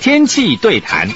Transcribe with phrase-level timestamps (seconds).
[0.00, 1.08] 天气对谈。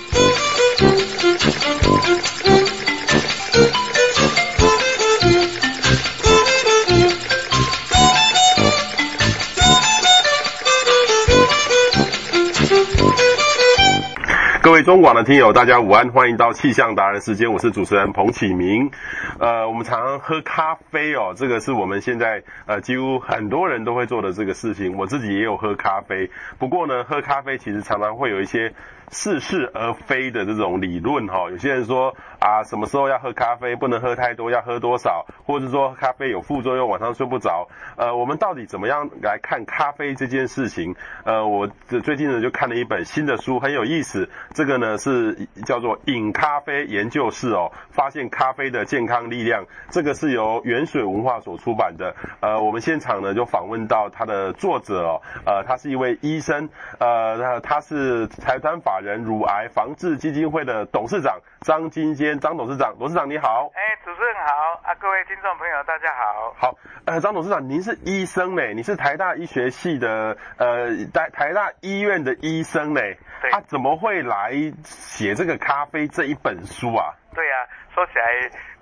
[14.63, 18.91] 各位中广的听友，大家午安，欢迎到气象达人时间，我是主持人彭启明。
[19.39, 24.97] 呃，我们常常喝咖啡哦，这个是我们现在呃几乎很多人都会做的这个事情。
[24.97, 28.73] 我自己也有喝咖啡，不过呢，喝咖啡其实常常会有一些。
[29.11, 37.69] 似是而非的这种理论哈，有些人说啊，什么时候要喝咖啡，不能喝太多，要喝多少，或者说咖啡有副作用，晚上睡不着。
[37.97, 40.95] 呃，我们到底怎么样来看咖啡这件事情？
[41.25, 44.29] 呃，我最近呢就看了一本新的书，很有意思。
[44.55, 49.65] 这个呢是叫做《饮咖啡研究室》哦，发现咖啡的健康力量。
[49.91, 52.15] 这个是由原水文化所出版的。
[52.41, 63.71] 呃，我们现场呢就访问到他的作者哦，呃，他是一位医生，呃，他是财团法人乳癌防治基金会的董事长张金坚，张董事长，董事长你好。
[63.75, 66.55] 哎、欸，主持人好啊，各位听众朋友大家好。
[66.59, 68.63] 好，呃，张董事长，您是医生呢？
[68.75, 73.01] 你是台大医学系的，呃，台台大医院的医生呢？
[73.41, 73.51] 对。
[73.51, 74.53] 他、啊、怎么会来
[74.85, 77.15] 写这个咖啡这一本书啊？
[77.35, 78.25] 对呀、啊，说起来，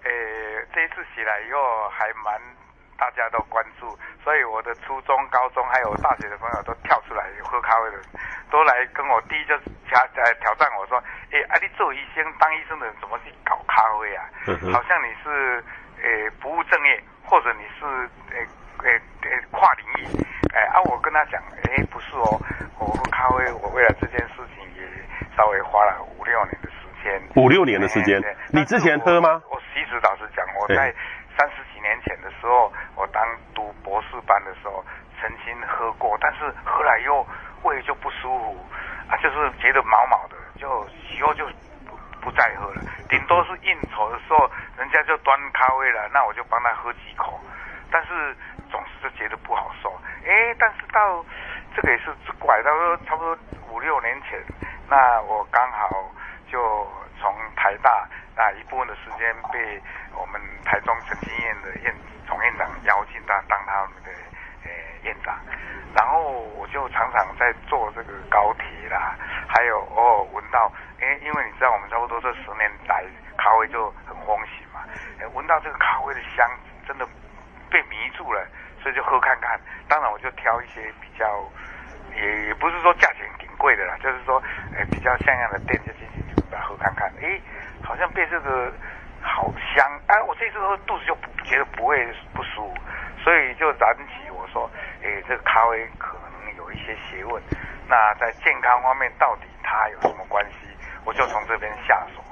[0.05, 0.11] 呃，
[0.75, 2.41] 这一次写来以后还蛮
[2.97, 3.89] 大家都关注，
[4.23, 7.99] 所以我的初中、高中还有大学的朋友都跳出来喝咖啡的。
[8.51, 14.23] 都来跟我，第一就是挑呃挑战我说，哎，啊你做医生当医生的人怎么去搞咖啡啊？
[14.73, 15.65] 好像你是
[15.99, 17.85] 呃不务正业，或者你是
[18.31, 18.39] 呃
[18.85, 20.07] 呃呃跨领域。
[20.55, 22.39] 哎啊，我跟他讲，哎不是哦，
[22.79, 24.87] 我喝咖啡，我为了这件事情也
[25.37, 27.21] 稍微花了五六年的时间。
[27.35, 28.23] 五六年的时间，
[28.53, 29.43] 你之前喝吗？
[29.51, 30.95] 我其实老实讲，我在
[31.37, 33.23] 三十几年前的时候，我当
[33.55, 34.83] 读博士班的时候
[35.21, 37.25] 曾经喝过，但是喝来又。
[37.65, 38.63] 胃就不舒服
[39.09, 40.87] 啊，就是觉得毛毛的，就
[41.17, 41.47] 以后就
[41.89, 42.83] 不不再喝了。
[43.09, 47.41] 顶多是应酬的时候，人家就端咖啡了，那我就帮他喝几口。
[47.91, 48.37] 但是
[48.71, 49.99] 总是就觉得不好受。
[50.27, 51.25] 哎，但是到
[51.75, 52.71] 这个也是拐到
[53.07, 53.39] 差不多
[53.71, 54.39] 五六年前，
[54.91, 55.89] 那我刚好
[56.53, 56.87] 就
[57.75, 59.83] 台大那一部分的时间被
[60.15, 61.95] 我们台中陈经院的院
[62.27, 64.11] 总院长邀请到当他们的
[64.65, 64.71] 呃
[65.03, 65.37] 院长。
[65.95, 69.17] 然后我就常常在坐这个高铁啦，
[69.49, 70.71] 还有偶尔闻到，
[71.01, 73.05] 因为因为你知道我们差不多这十年来
[73.37, 74.83] 咖啡就很风行嘛，
[75.35, 76.49] 闻到这个咖啡的香，
[76.87, 77.07] 真的
[77.71, 78.45] 被迷住了，
[78.83, 79.59] 所以就喝看看。
[79.89, 81.45] 当然我就挑一些比较，
[82.17, 84.43] 也也不是说价钱挺贵的啦，就是说，
[84.77, 87.09] 哎，比较像样的店就进去把它喝看看。
[87.21, 87.41] 诶，
[87.85, 88.73] 好像被这个
[89.23, 91.97] 好香，哎，我这次喝肚子就不觉得不会
[92.33, 92.75] 不舒服，
[93.23, 94.69] 所以就燃起我说。
[95.03, 97.43] 哎，这个咖啡可能有一些学问，
[97.87, 100.57] 那在健康方面到底它有什么关系？
[101.05, 102.25] 我就从这边下手，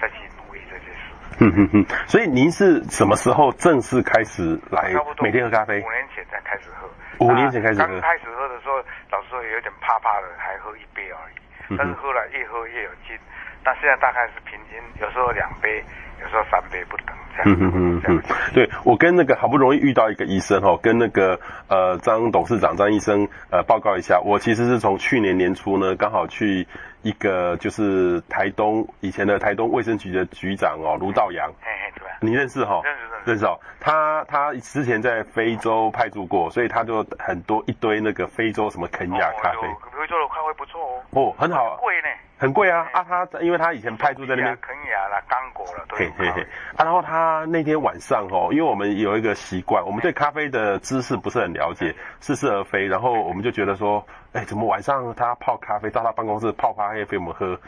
[0.00, 1.00] 再去努力这件事。
[1.40, 5.80] 嗯哼哼，所以您是什么时候正式开始来每天喝咖啡？
[5.80, 6.88] 五年前才开始喝。
[7.18, 7.88] 五年前开始喝。
[7.88, 8.76] 刚开始喝的时候，
[9.10, 11.76] 老实说有点怕怕的，还喝一杯而已。
[11.76, 13.18] 但是后来越喝越有劲。
[13.62, 15.84] 但现在大概是平均，有时候两杯，
[16.20, 17.06] 有时候三杯不等。
[17.42, 18.22] 嗯嗯嗯嗯，
[18.52, 26.66] 对，我跟那个好不容易遇到一个医生哦，跟那个呃张董事长张医生呃报告一下，我其实是从去年年初呢，刚好去
[27.00, 32.10] 一个就是台东以前的台东卫生局的局长哦卢道阳，嘿嘿，对吧？
[32.20, 32.80] 你认识哈、哦？
[32.84, 33.58] 认识认识，认识哦。
[33.80, 39.60] 他他之前在非洲派驻过，所以他就很多一堆那个非洲什么肯亚咖啡，
[39.98, 41.00] 非洲的咖啡不错哦。
[41.12, 41.78] 哦，很好。
[41.80, 42.08] 贵呢。
[42.40, 42.88] 很贵啊！
[42.94, 46.09] 啊，他因为他以前派驻在那边，肯亚啦、刚果了，对。
[46.16, 46.42] 嘿嘿嘿。
[46.76, 52.86] 啊，然后他那天晚上哦，因为我们有一个习惯，我们对咖啡的知识不是很了解，似是而非。
[52.86, 57.58] 然后我们就觉得说，哎，怎么晚上他泡咖啡到他办公室泡咖啡给我们喝？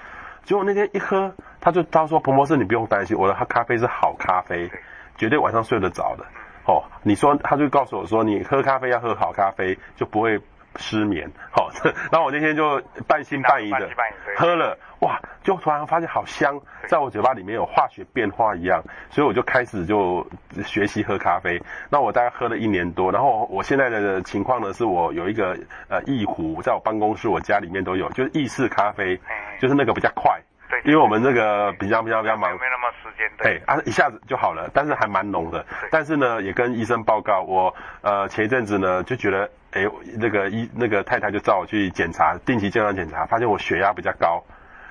[0.44, 4.70] 结果那天一喝，他就他说：“彭博士，你不用担心，我的咖啡是好咖啡，
[5.16, 6.25] 绝对晚上睡得着的。”
[6.66, 10.40] 哦，你说他就告诉我说，你喝咖啡要喝好咖啡，就不会。
[10.76, 11.70] 失眠， 好，
[12.10, 13.88] 然后我那天就半信半疑的
[14.36, 20.26] 喝了，哇，就突然发现好香，在我嘴巴里面有化学变化一样，所以我就开始就
[20.64, 21.60] 学习喝咖啡。
[21.90, 25.56] 那我大概喝了一年多，然后我现在的情况呢，是我有一个
[25.88, 29.18] 呃意壶，在我办公室、我家里面都有，就是意式咖啡，
[29.60, 30.40] 就是那个比较快。
[30.70, 33.30] 对，因为我们这个比较比较比较忙，没那么时间。
[33.36, 35.62] 对，啊，一下子就好了，但是还蛮浓的。
[35.90, 39.82] 但是呢，也跟医生报告，我呃前一阵子呢就觉得，哎，
[40.19, 44.42] 那个医那个太太就叫我去检查，定期健康检查，发现我血压比较高。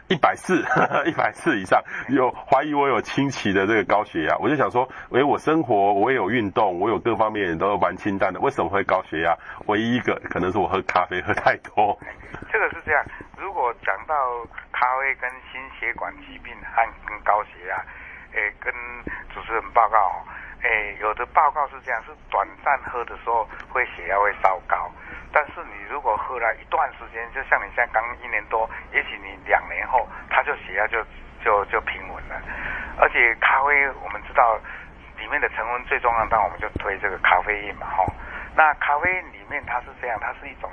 [0.08, 0.60] 一百四，
[1.08, 9.34] 一百四以上，有怀疑我有轻期的这个高血压，我就想说，诶，我生活我也有运动，我有各方面都蛮清淡的，为什么会高血压？
[9.68, 11.98] 唯一一个可能是我喝咖啡喝太多。
[12.52, 13.02] 这个是这样，
[13.38, 14.14] 如果讲到
[14.74, 17.78] 咖啡跟心血管疾病和跟高血压，
[18.34, 18.74] 诶，跟
[19.34, 20.26] 主持人报告，
[20.64, 24.92] 诶，有的报告是这样，是短暂喝的时候会血压会稍高。
[25.34, 31.04] 但是你如果喝了一段时间，就像你现在刚一年多，也许你两年后，它就血压就
[31.44, 32.36] 就就平稳了。
[33.00, 34.60] 而且咖啡我们知道
[35.18, 38.06] 里面的成分最重要，当我们就推这个咖啡因嘛，哈。
[38.56, 40.70] 那咖啡因里面它是这样，它是一种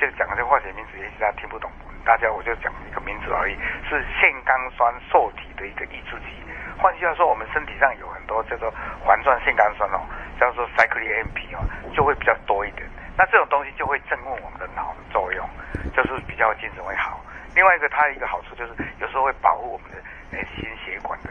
[0.00, 1.70] 就讲这化学名词，也许大家听不懂，
[2.04, 3.54] 大家我就讲一个名字而已，
[3.86, 6.42] 是腺苷酸受体的一个抑制剂。
[6.80, 8.72] 换句话说，我们身体上有很多叫做
[9.04, 10.00] 环状腺苷酸哦，
[10.40, 11.60] 叫做 cyclic AMP 哦，
[11.94, 12.88] 就会比较多一点。
[13.18, 15.46] 那这种东西就会镇稳我们的脑的作用，
[15.94, 17.20] 就是比较精神会好。
[17.54, 19.98] 另外一个，它的一个好处就是有时候会保护我们的
[20.38, 21.28] 诶心血管的，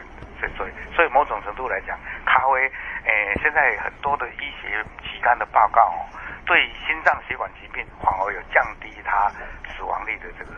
[0.56, 2.70] 所以所以某种程度来讲，咖啡
[3.04, 6.06] 诶现在很多的医学期刊的报告哦，
[6.46, 9.28] 对心脏血管疾病反而有降低它
[9.74, 10.52] 死亡率的这个。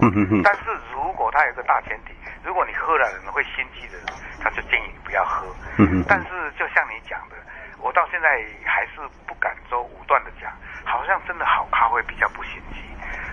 [0.00, 0.42] 嗯嗯嗯。
[0.42, 0.62] 但是
[0.92, 2.12] 如果它有个大前提，
[2.44, 4.06] 如果你喝了人会心悸的人，
[4.42, 5.46] 他就建议你不要喝。
[5.78, 6.04] 嗯嗯。
[6.08, 6.28] 但是
[6.58, 7.36] 就像你讲的。
[7.78, 8.28] 我到现在
[8.64, 8.92] 还是
[9.28, 10.50] 不敢说武断的讲，
[10.82, 12.80] 好像真的好咖啡比较不心悸，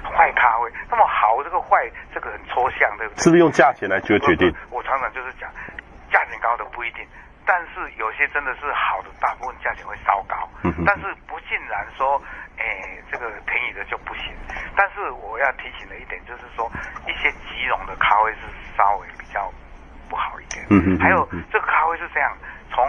[0.03, 3.23] 坏咖啡那么好，这个坏这个很抽象，对不对？
[3.23, 4.53] 是不是用价钱来决决定？
[4.69, 5.49] 我常常就是讲，
[6.11, 7.07] 价钱高的不一定，
[7.45, 10.49] 但是有些真的是好的，大部分价钱会稍高。
[10.63, 10.73] 嗯。
[10.85, 12.21] 但是不尽然说，
[12.57, 12.63] 哎，
[13.11, 14.33] 这个便宜的就不行。
[14.75, 16.71] 但是我要提醒的一点就是说，
[17.07, 18.39] 一些即溶的咖啡是
[18.77, 19.51] 稍微比较
[20.09, 20.65] 不好一点。
[20.69, 20.99] 嗯嗯。
[20.99, 22.37] 还有这个咖啡是这样，
[22.71, 22.85] 从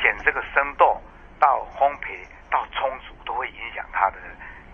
[0.00, 1.00] 选这个生豆
[1.38, 4.16] 到烘焙到冲煮都会影响它的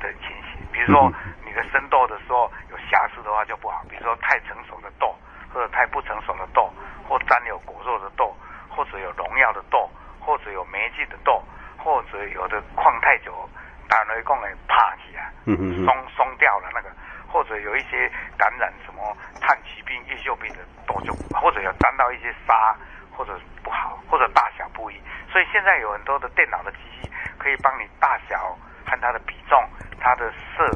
[0.00, 0.60] 的情形。
[0.72, 1.10] 比如说
[1.44, 5.16] 你的生豆的时候有瑕疵的话就不好，比如说太成熟的豆，
[5.52, 6.70] 或者太不成熟的豆，
[7.08, 8.36] 或沾有果肉的豆，
[8.76, 9.90] 或者有农药的豆，
[10.20, 11.42] 或者有霉菌的豆，
[11.78, 13.48] 或者有的矿太久，
[13.88, 16.90] 打雷公给怕起来，松松掉了那个，
[17.26, 22.76] 或者有一些感染什么炭疽病、叶锈病的豆就，或者有沾到一些沙。
[23.16, 23.32] 或者
[23.62, 25.00] 不好，或者大小不一，
[25.32, 29.58] 所以现在有很多的电脑的机器可以帮你大小和它的比重、
[29.98, 30.70] 它的色，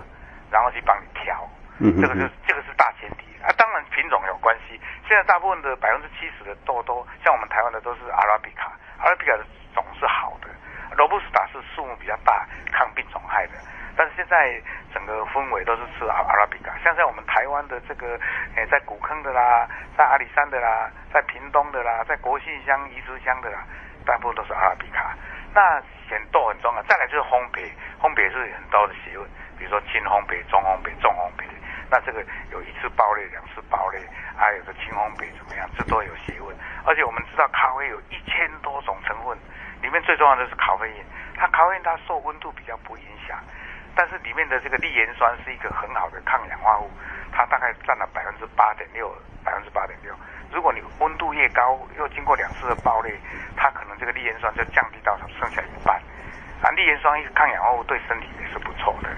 [0.51, 1.47] 然后去帮你调。
[1.81, 3.49] 嗯，这个是这个是大前提啊。
[3.57, 4.79] 当然品种有关系，
[5.09, 9.45] 现在大部分的百分之七十的豆都像我们台湾的都是阿拉比卡，阿拉比卡的
[9.75, 10.49] 种是好的，
[10.97, 13.53] 罗布斯塔是树木比较大，抗病虫害的。
[13.97, 14.61] 但是现在
[14.95, 18.19] 整个氛围都是吃阿阿拉比卡，像在我们台湾的这个，
[18.57, 23.65] 诶，在古坑的啦，在阿里山的啦，在屏东的啦，在国姓乡、鱼池乡的啦，
[24.07, 25.17] 大部分都是阿拉比卡。
[25.53, 27.69] 那选豆很重要，再来就是烘焙，
[28.01, 29.29] 烘焙是很多的学问，
[29.59, 31.45] 比如说轻烘焙、中烘焙、重烘焙。
[31.91, 34.01] 那这个有一次爆裂、两次爆裂，
[34.37, 36.57] 还有个青烘焙怎么样，这都有学问。
[36.85, 39.37] 而且我们知道咖啡有一千多种成分，
[39.83, 41.05] 里面最重要的是咖啡因，
[41.35, 43.39] 它咖啡因它受温度比较不影响。
[43.97, 46.89] 但是里面的这个粒盐酸是一个很好的抗氧化物，
[47.33, 49.13] 它大概占了百分之八点六，
[49.45, 50.15] 百分之八点六。
[50.53, 53.13] 如果你温度越高，又经过两次的爆裂，
[53.57, 56.01] 它可能这个粒盐酸就降低到剩下一半。
[56.63, 59.09] 啊，绿盐酸抗氧化物对身体也是不错的。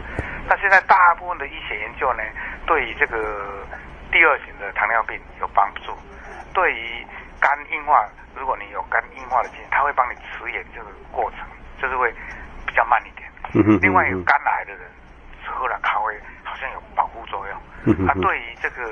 [0.49, 2.23] 那现在大部分的医学研究呢，
[2.67, 3.67] 对于这个
[4.11, 5.97] 第二型的糖尿病有帮助。
[6.55, 7.07] 对于
[7.41, 11.41] 肝硬化，如果你有肝硬化的经验，它会帮你迟延这个过程，
[11.81, 12.13] 就是会
[12.67, 13.29] 比较慢一点。
[13.81, 14.83] 另外有肝癌的人
[15.45, 18.07] 喝了咖啡，好像有保护作用。
[18.07, 18.85] 它对于这个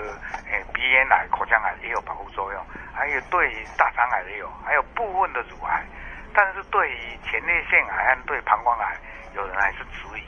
[0.51, 5.85] 诶鼻咽癌、口腔癌也有保护作用，还有对于大肠癌也有，还有部分的乳癌。
[6.35, 8.97] 但是对于前列腺癌和对膀胱癌，
[9.35, 10.25] 有人还是质疑。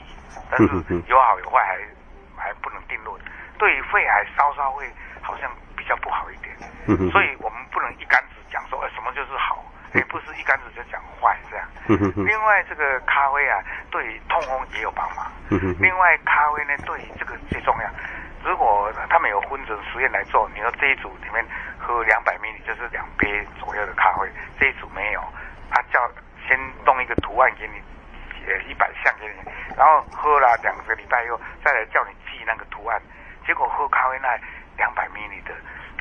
[0.49, 3.19] 但是有好有坏，还还不能定论。
[3.57, 4.89] 对于肺癌，稍稍会
[5.21, 6.55] 好像比较不好一点。
[7.11, 9.63] 所以我们不能一竿子讲说，哎，什么就是好。
[9.93, 11.67] 也不是一竿子就讲坏这样。
[12.25, 15.31] 另外，这个咖啡啊，对于痛风也有帮忙。
[15.79, 17.87] 另外，咖啡呢，对于这个最重要。
[18.43, 21.45] 如果他们有分着实验来做，你说这一组里面
[21.77, 24.27] 喝两百 ml 就是两杯左右的咖啡，
[24.59, 25.21] 这一组没有，
[25.73, 26.07] 他叫
[26.47, 27.81] 先弄一个图案给你，
[28.45, 33.01] 呃，一百项给你，然后喝了两个礼拜以后，再来叫你记那个图案。
[33.45, 34.37] 结果喝咖啡那
[34.77, 35.53] 两百 ml 的，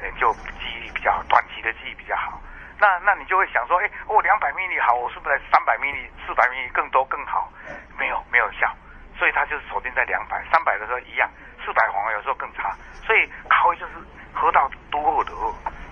[0.02, 2.38] 呃，就记忆力比较好，短期的记忆比较好。
[2.78, 7.50] 那那你就会想说，哎，哦，两百 ml 好，我是不是三百 mini、四百 ml 更多更好？
[7.98, 8.70] 没有，没有效，
[9.16, 11.30] 所以它就是锁定在两百、三百的时候一样，
[11.64, 12.76] 四百反而有时候更差。
[13.06, 13.92] 所以咖啡就是
[14.34, 15.32] 喝到多喝的，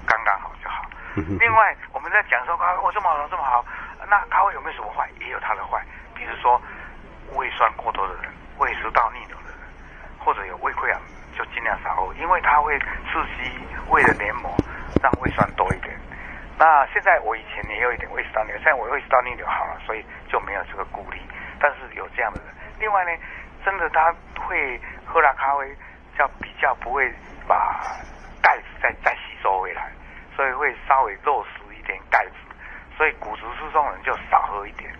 [0.06, 0.49] 刚刚好。
[1.38, 3.64] 另外，我们在讲说咖啡哦这么好这么好，
[4.08, 5.08] 那咖啡有没有什么坏？
[5.20, 6.60] 也有它的坏，比如说
[7.34, 9.58] 胃酸过多的人、胃食道逆流的人，
[10.18, 11.00] 或者有胃溃疡。
[11.38, 13.50] 就尽量少喝，因为它会刺激
[13.88, 14.52] 胃的黏膜，
[15.00, 15.96] 让胃酸多一点。
[16.58, 21.18] 那现在我以前也有一点胃食道逆流，现在我胃食道逆流好了，所以就没有这个顾虑。
[21.58, 23.10] 但是有这样的人，另外呢，
[23.64, 24.12] 真的他
[24.44, 25.74] 会喝了咖啡，
[26.18, 27.10] 叫比较不会
[27.46, 27.80] 把
[28.42, 29.90] 钙再再吸收回来，
[30.40, 32.32] 所以会稍微漏失一点钙质，
[32.96, 34.90] 所以骨质疏松人就少喝一点。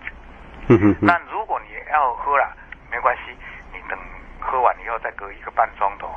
[0.69, 2.55] 嗯哼，那如果你要喝了，
[2.91, 3.35] 没关系，
[3.73, 3.97] 你等
[4.39, 6.09] 喝完以后再隔一个半钟头，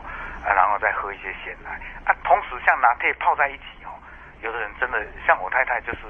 [0.44, 2.14] 啊，然后再喝一些鲜奶啊。
[2.22, 3.96] 同时像拿铁泡在一起哦。
[4.42, 6.00] 有的人真的像我太太，就是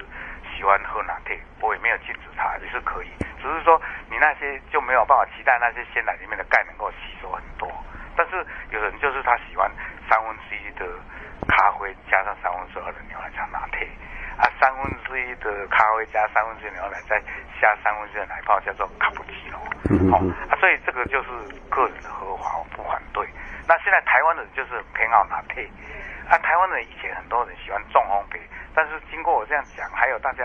[0.57, 3.11] 喜欢喝拿铁，我也没有禁止她，也是可以。
[3.41, 3.81] 只是说
[4.11, 7.71] 你那些就没有办法期待那些鲜奶里面的钙能够吸收很多。
[8.17, 9.71] 但是有人就是他喜欢
[10.11, 10.85] 三分之一的
[11.47, 13.89] 咖啡加上三分之二的牛奶叫拿铁，
[14.37, 17.21] 啊，三分之一的咖啡加三分之一牛奶再
[17.61, 19.59] 加三分之一的奶泡叫做卡布奇诺。
[20.11, 21.31] 好、哦，啊，所以这个就是
[21.71, 23.29] 个人的喝法，我不反对。
[23.67, 25.69] 那现在台湾人就是偏好拿铁。
[26.29, 28.41] 啊，台湾人以前很多人喜欢重烘焙，
[28.75, 30.45] 但是经过我这样讲，还有大家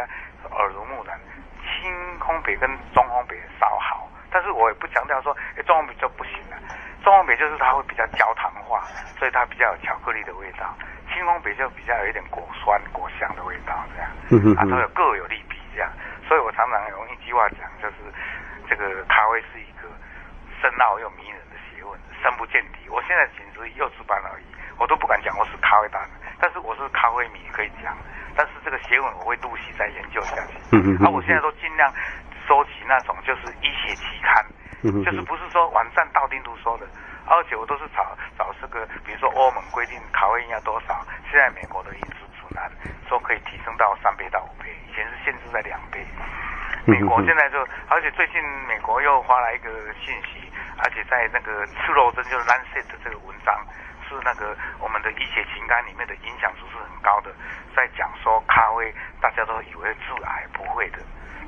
[0.51, 1.17] 耳濡目染，
[1.63, 6.33] 轻烘焙跟中烘焙稍好，但是我也不强调说，哎，中烘焙就不行
[7.09, 7.15] 了。
[7.15, 8.85] 中烘焙就是它会比较焦糖化，
[9.17, 10.69] 所以它比较有巧克力的味道；
[11.11, 14.01] 轻烘焙就比较有一点果酸果香的味道，这
[14.37, 14.55] 样。
[14.55, 15.89] 啊，都有各有利弊，这样。
[16.27, 17.95] 所以我常常用一句话讲，就是
[18.69, 19.89] 这个咖啡是一个
[20.61, 22.87] 深奥又迷人的学问，深不见底。
[22.89, 24.45] 我现在仅是幼稚班而已。
[24.77, 27.97] 我都不敢讲我是咖啡达人，但是我是咖啡迷可以讲。
[28.37, 30.53] 但是这个学问我会陆续再研究下去。
[30.71, 31.03] 嗯嗯。
[31.03, 31.91] 啊，我现在都尽量
[32.47, 36.87] 收集那种就是医学期刊，嗯，就是不是说网站道听途说的，
[37.27, 42.71] 而且我都是找找这个，比如说欧盟规定咖啡因要多少，现在美国的饮食指南
[43.07, 46.05] 说可以提升到三倍到五倍，以前是限制在两倍。
[46.85, 53.55] 美国现在就，而且最近美国又发来一个信息，而且在那个赤裸针就是 Lancet 的这个文章。
[54.09, 57.29] 是那个我们的医学情感里面的影响值是很高的，
[57.75, 60.97] 在讲说咖啡大家都以为致癌，不会的，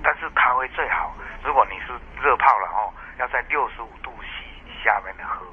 [0.03, 1.11] 但是咖啡最好，
[1.43, 1.87] 如果你是
[2.21, 5.45] 热泡了哦，要在六十五度 C 下面的喝，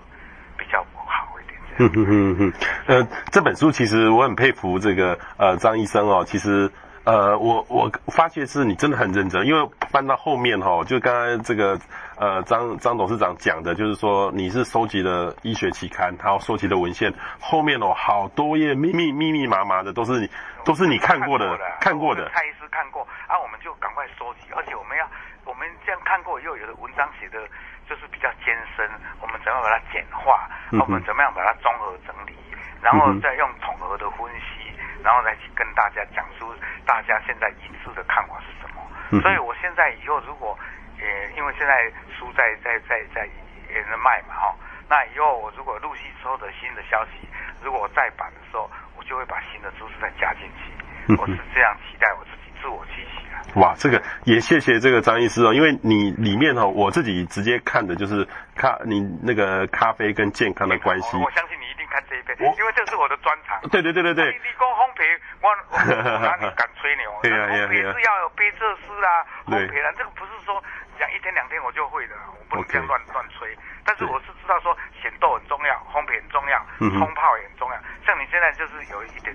[0.56, 1.60] 比较不好一点。
[1.78, 2.52] 嗯嗯嗯嗯，
[2.86, 6.70] 呃，这本书其实我很佩服这个呃张医生哦，其实。
[7.04, 11.78] 呃，我我发现是你真的很认真，因为翻到后面哈，就刚刚这个
[12.18, 17.10] 呃张张董事长讲的，就是说你是收集了医学期刊，然后收集的文献，
[17.40, 20.28] 后面哦好多页密密密密麻麻的都是你
[20.66, 22.28] 都是你看过的看过的。
[22.28, 25.08] 蔡医师看过啊，我们就赶快收集，而且我们要
[25.48, 27.40] 我们这样看过以后，有的文章写的
[27.88, 28.84] 就是比较艰深，
[29.18, 32.36] 我们怎么样把它简化，我们怎么样把它综合整理，
[32.82, 34.68] 然后再用统合的分析。
[35.02, 36.52] 然后来跟大家讲出
[36.84, 38.82] 大家现在一致的看法是什么。
[39.10, 40.58] 嗯、所以我现在以后如果，
[41.00, 43.24] 呃，因为现在书在在在在
[43.72, 44.54] 也在卖嘛哈，
[44.86, 47.26] 那以后我如果陆续收的新的消息，
[47.62, 51.16] 如果我再版的时候，我就会把新的知识再加进去。
[51.16, 53.40] 我是这样期待我自己自我期许啊。
[53.56, 61.16] 哇，这个也谢谢这个张医师哦，因为你里面哦，我自己直接看的就是咖你那个咖啡跟健康的关系。
[61.16, 61.78] 我相信你一定。
[61.88, 63.58] 看这一杯，因为这是我的专长。
[63.72, 64.26] 对对对对对。
[64.26, 65.08] 你你讲烘焙，
[65.40, 65.78] 我我
[66.20, 67.08] 哪里敢吹牛？
[67.24, 70.62] 对啊，烘焙是要有杯测师啊，烘焙啦，这个不是说
[71.00, 73.56] 讲一天两天我就会的，我不能这样乱乱吹。
[73.86, 77.76] 但是我是知道说选豆很重要，烘焙很重要，冲泡也很重要。
[78.04, 79.34] 像你现在就是有一点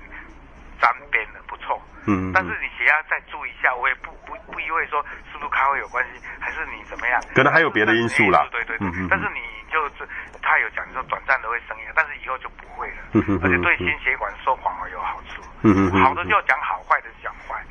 [0.84, 1.80] 沾边的，不错。
[2.12, 2.36] 嗯。
[2.36, 5.00] 但是你血压再注意一下，我也不不不意味说
[5.32, 7.16] 是不是咖啡有关系，还是你怎么样？
[7.34, 8.44] 可能还有别的因素啦。
[8.52, 8.92] 对对对。
[9.10, 9.40] 但是你
[9.72, 10.04] 就是。
[10.46, 15.42] 他有讲说短暂的会生硬，但是以后就不会了，嗯而且对心血管说谎而有好处。
[15.62, 17.08] 嗯嗯好的就讲好，坏的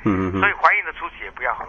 [0.04, 0.40] 讲坏。
[0.40, 1.66] 所以怀孕的初期也不要喝。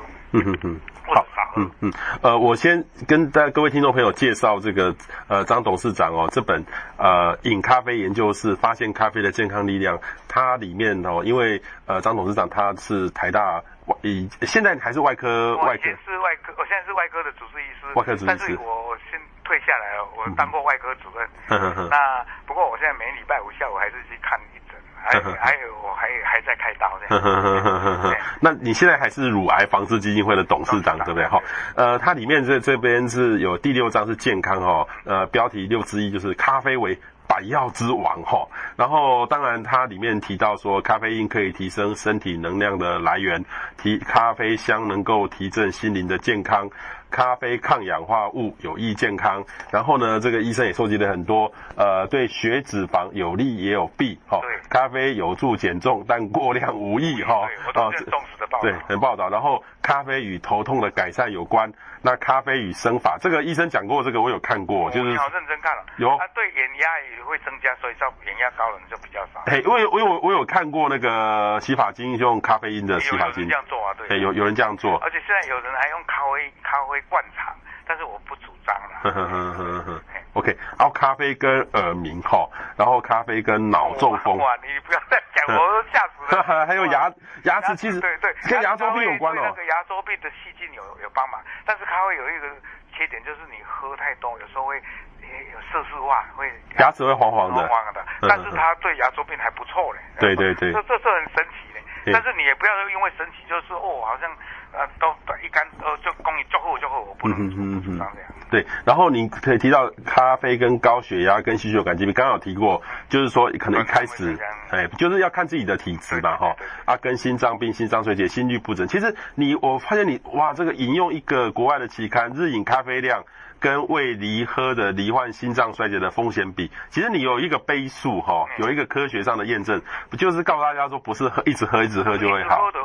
[1.06, 4.96] 好，嗯嗯，呃，我先跟大家各位听众朋友介绍这个
[5.28, 6.64] 呃张董事长哦，这本
[6.98, 13.96] 呃饮咖啡研究室发现咖啡的健康力量，它里面哦，因为呃张董事长他是台大外，
[14.42, 15.84] 现在还是外科外科。
[16.06, 17.86] 是外科，我现在是外科的主治医师。
[17.94, 18.38] 外科主治医师。
[18.38, 21.28] 但是我我先退下来了，我当过外科主任。
[21.50, 24.63] 嗯、那不过我现在每礼拜五下午还是去看一诊，
[25.04, 28.16] 还还有我 还还在开刀这样。
[28.40, 31.26] 那你现在还是乳癌防治基金会的董事长，对不对？
[31.28, 31.40] 哈，
[31.76, 38.46] 呃，它里面这这边是有第六章是健康哈，呃，标题六之一就是咖啡为百药之王哈。
[38.76, 43.44] 然后当然它里面提到说，咖啡因可以提升身体能量的来源，
[43.78, 46.70] 提咖啡香能够提振心灵的健康。
[47.14, 49.46] 咖啡抗氧化物有益健康。
[49.70, 54.20] 然后呢，这个医生也收集了很多，呃，对血脂肪有利也有弊。
[54.28, 57.22] 哈、哦，对，咖啡有助减重，但过量无益。
[57.22, 58.64] 哈，对，我都是重视的报道。
[58.64, 59.30] 对，很报道。
[59.30, 61.72] 然后咖啡与头痛的改善有关。
[62.06, 65.86] 那咖啡与生法，这个医生讲过，这个我有看过，就是你好认真看了。
[65.98, 69.42] 有，它对眼压也会增加，所以叫眼压高的人就比较少。
[69.46, 74.20] 嘿，因为我有我有看过那个洗发精用咖啡因的洗发精，有人这样做啊，对。
[74.20, 77.56] 有有人这样做，而且现在有人还用咖啡咖啡灌肠，
[77.88, 79.00] 但是我不主张了。
[79.04, 80.02] 呵呵呵呵呵。
[80.34, 84.38] OK，然后咖啡跟耳鸣哈，然后咖啡跟脑中风。
[84.38, 86.44] 哇，你不要再讲， 我都吓死了。
[86.66, 87.12] 还有牙
[87.44, 89.42] 牙齿其实对对，跟牙周病有关哦。
[89.44, 92.48] 那个牙周病的细菌有有帮忙，但是咖啡有一个
[92.92, 94.78] 缺点就是你喝太多，有时候会
[95.22, 97.56] 有色素化，会牙齿会黄黄的。
[97.68, 100.00] 黄黄的，但是它对牙周病还不错嘞。
[100.20, 101.73] 对对对，这这是很神奇嘞。
[102.12, 104.30] 但是你也不要因为神奇就是说哦，好像
[104.74, 105.08] 呃都
[105.44, 107.50] 一干呃就供你就喝就喝，我不能
[107.82, 108.30] 主张这样。
[108.50, 114.38] 对，然后你可以提到咖啡跟高血压跟心血管疾病，刚刚有提过，就是说可能一开始，
[114.70, 116.56] 哎，就是要看自己的体质嘛，哈，
[116.86, 123.24] 啊，跟心脏病、心脏衰竭、心律不整，其实你我发现你哇，这个引用一个国外的期刊，日饮咖啡量
[123.64, 132.60] 跟未离喝的罹患心脏衰竭的风险比，其实你有一个杯数哈，有一个科学上的验证，不就是告诉大家说，不是喝一直喝一直喝就会好。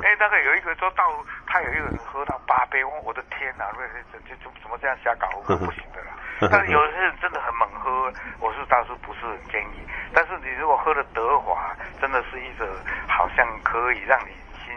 [0.00, 1.04] 哎，那个有一个说到，
[1.46, 3.66] 他有一个人喝到八杯，我的天哪，
[4.10, 6.16] 这这这怎么这样瞎搞，不行的啦。
[6.50, 8.10] 但是有些人真的很猛喝，
[8.40, 9.84] 我是倒是不是很建议。
[10.14, 12.64] 但是你如果喝的德华，真的是一个
[13.06, 14.32] 好像可以让你
[14.64, 14.72] 心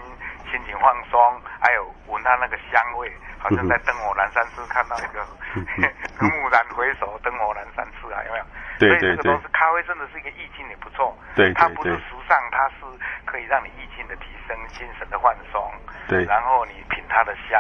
[0.51, 1.17] 心情放松，
[1.62, 3.10] 还有闻它那个香味，
[3.41, 5.25] 好像在灯火阑珊处看到一个
[6.21, 8.45] 蓦然回首，灯火阑珊处啊，有没有？
[8.77, 9.00] 对对对。
[9.00, 11.17] 所以这个东西咖啡，真的是一个意境也不错。
[11.36, 12.86] 对，它不是时尚，它是
[13.25, 15.60] 可以让你意境的提升，精神的放松。
[16.07, 16.24] 对。
[16.25, 17.60] 然后你品它的香，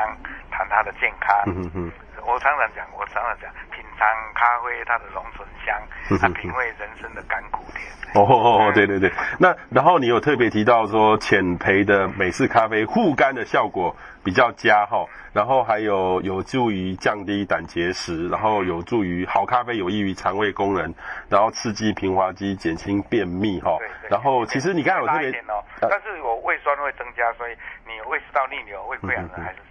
[0.51, 1.35] 谈它的健康。
[1.47, 1.91] 嗯嗯。
[2.25, 5.75] 我常常讲，我常常讲，品尝咖啡它的浓醇香，
[6.19, 7.91] 它品味人生的甘苦甜。
[8.13, 9.09] 哦哦哦，对对对。
[9.39, 20.93] 那然后你有特别提到说，浅焙的美式咖啡护肝的效果比较佳哈，然后还有有助于降低胆结石，然后有助于好咖啡有益于肠胃功能，
[21.29, 23.77] 然后刺激平滑肌，减轻便秘哈。
[24.09, 25.43] 然后其实你刚才有特别，
[25.79, 27.55] 但是我胃酸会增加，所以
[27.87, 29.59] 你胃食道逆流、胃溃疡的还是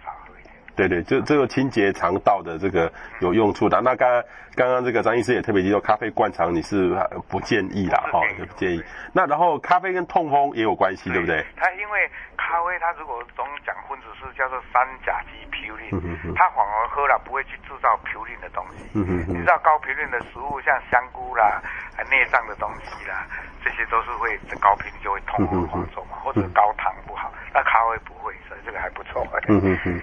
[0.87, 3.81] 对对，就这个清洁肠道的这个有用处的。
[3.81, 4.23] 那刚刚
[4.55, 6.89] 刚刚这个张医师也特别提到，咖啡灌肠你是
[7.29, 8.83] 不建议啦，哈，就不建议。
[9.13, 11.45] 那然后咖啡跟痛风也有关系，对，不对？
[11.55, 18.85] 它因为咖啡它如果总讲分子是叫做三甲基嘌呤，它反而喝了不会去制造嘌呤的东西。
[18.93, 19.33] 嗯哼哼。
[19.33, 21.61] 你知道高嘌呤的食物像香菇啦、
[22.09, 23.25] 内脏的东西啦，
[23.63, 27.31] 这些都是会高嘌呤就会痛风发作嘛，或者高糖不好。
[27.53, 29.25] 那咖啡不会，所以这个还不错。
[29.47, 30.01] 嗯哼哼。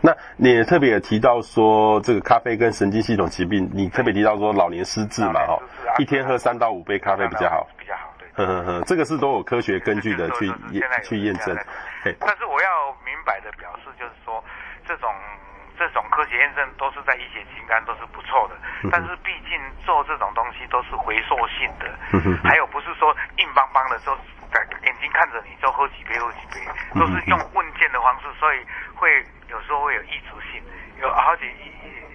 [0.00, 5.58] 那你也特别也提到说，这个咖啡跟神经系统疾病，你特别提到说老年失智嘛，哈，
[5.98, 11.56] 一天喝三到五杯咖啡比较好，比较好，对，呵呵呵，这个是都有科学根据的去验去验证。
[12.20, 14.42] 但是我要明白的表示就是说，
[14.86, 15.10] 这种
[15.78, 18.54] 这种科学验证都是在医学期刊都是不错的，
[18.90, 21.90] 但是毕竟做这种东西都是回溯性的，
[22.44, 24.16] 还有不是说硬邦邦的，就
[24.84, 26.60] 眼睛看着你就喝几杯喝几杯，
[26.98, 28.64] 都是用问卷的方式，所以
[28.94, 29.24] 会。
[29.48, 30.60] 有时候会有异质性，
[31.00, 31.44] 有好几，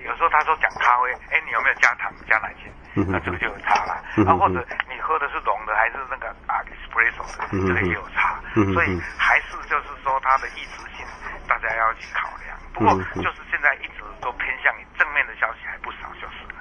[0.04, 3.08] 有时候他说讲咖啡，哎，你有没有加糖加奶精？
[3.08, 3.94] 那这个就有差了。
[4.28, 8.36] 啊，或者你喝的是浓的还是那个啊 espresso 的，这个也有差。
[8.74, 11.08] 所以还是就是说它的异质性，
[11.48, 12.58] 大家要去考量。
[12.74, 16.01] 不过就是现在一直都偏向于正面的消息还不少，就是。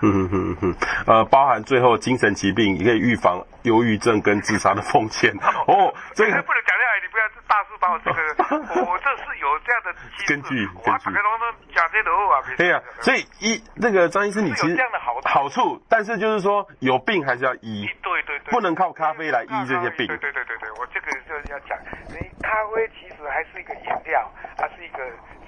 [0.03, 5.33] 嗯嗯嗯嗯，呃，包含最后精神疾病也可以预防忧郁症跟自杀的风险。
[5.69, 9.95] 哦，这个不能讲下来，你不要大叔把我这个， 我这是有这样的
[10.27, 10.67] 根据。
[10.87, 20.07] 哇，大家都讲这头啊，对呀，所以医那个张医师，你其实有这样的好好处，但是就是说有病还是要医，对对对，不能靠咖啡来医这些病。
[20.07, 24.99] 对对对对对，我这个就是要讲，你咖啡其实还是一个饮料，它是一个。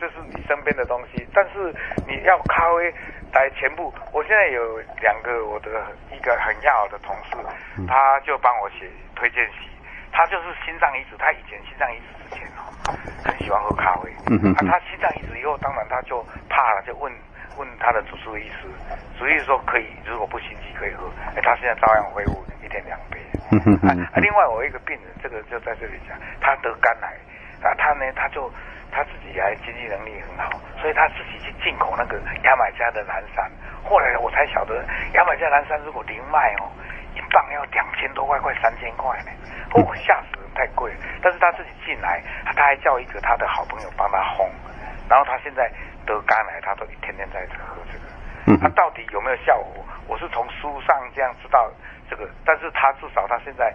[0.02, 1.72] 就是你身边的东西，但是
[2.08, 2.92] 你要咖啡
[3.32, 3.94] 来全部。
[4.10, 5.70] 我现在有两个我的
[6.10, 7.36] 一个很要好的同事，
[7.86, 9.70] 他就帮我写推荐信。
[10.10, 12.74] 他就是心脏移植，他以前心脏移植之前哦，
[13.24, 14.10] 很喜欢喝咖啡。
[14.10, 17.12] 啊，他心脏移植以后，当然他就怕了，就问
[17.56, 18.68] 问他的主治医师，
[19.18, 21.10] 主治医师说可以，如果不心悸可以喝。
[21.36, 23.18] 哎，他现在照样恢复一天两杯。
[23.86, 27.08] 啊，另外我一个病人，这个就在这里讲，他得肝癌，
[27.62, 28.50] 啊，他呢他就。
[28.94, 33.50] 他自己还经济能力很好，所以他自己去进口那个牙买加的蓝山。
[33.82, 34.84] 后来我才晓得，
[35.14, 36.68] 牙买加蓝山如果零卖哦，
[37.14, 39.30] 一磅要两千多块，快三千块呢。
[39.72, 40.92] 哦，吓死人，太贵。
[41.22, 42.22] 但是他自己进来，
[42.54, 44.46] 他还叫一个他的好朋友帮他烘，
[45.08, 45.72] 然后他现在
[46.06, 48.04] 得肝癌，他都一天天在喝这个。
[48.46, 49.84] 嗯，他到底有没有效果？
[50.08, 51.70] 我是从书上这样知道
[52.10, 53.72] 这个，但是他至少他现在，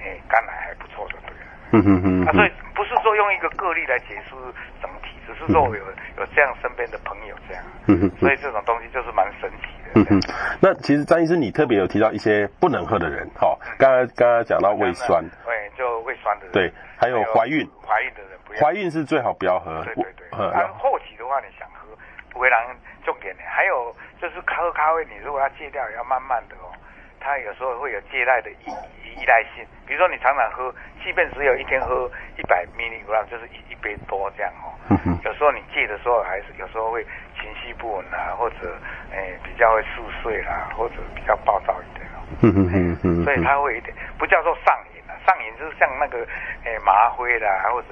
[0.00, 1.36] 哎，肝癌还不错的，对。
[1.70, 2.26] 嗯哼哼。
[2.26, 4.34] 啊，所以不是说用一个个例来解释
[4.82, 5.84] 整体，只是说我有
[6.16, 7.62] 有这样身边的朋友这样。
[7.86, 8.10] 嗯哼。
[8.18, 9.90] 所以这种东西就是蛮神奇的。
[9.94, 10.20] 嗯哼。
[10.60, 16.52] 那其实张医生，你特别有提到一些不能喝的人，哈，刚刚刚刚讲到胃酸，对，就胃酸的人。
[16.52, 18.60] 对，还有怀孕，怀孕的人不要。
[18.60, 19.82] 怀孕是最好不要喝。
[19.84, 20.50] 对对对。
[20.52, 21.86] 然后后期的话，你想喝，
[22.30, 22.60] 不会让
[23.04, 23.94] 重点的，还有。
[24.20, 26.74] 就是喝咖啡，你如果要戒掉，也要慢慢的哦。
[27.20, 28.66] 它有时候会有借贷的依
[29.14, 34.74] 依赖性，比如说你常常喝，即便只有一天喝一百 milligram，就是一一杯多这样哦。
[35.22, 37.04] 有时候你戒的时候，还是有时候会
[37.40, 38.74] 情绪不稳啊，或者
[39.12, 42.18] 诶、欸、比较会嗜睡啦，或者比较暴躁一点哦。
[42.42, 43.22] 嗯嗯嗯。
[43.22, 46.16] 所以它会有一点，不叫做上瘾啊，上瘾就是像那个
[46.64, 47.88] 诶、欸、吗啡啦，或者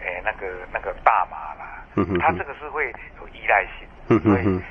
[0.00, 1.84] 诶、欸、那个那个大麻啦。
[2.18, 2.86] 它这个是会
[3.20, 3.86] 有依赖性。
[4.20, 4.62] 所以。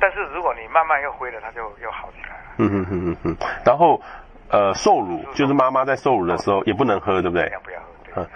[0.00, 2.44] 但是如果你慢慢又灰了，它就又好起来了。
[2.58, 3.36] 嗯嗯嗯嗯嗯。
[3.64, 4.00] 然后，
[4.50, 7.48] 呃，受乳就是妈妈在受乳的时候也不能喝，对不对？
[7.64, 7.80] 不要
[8.14, 8.22] 喝。
[8.22, 8.28] 嗯。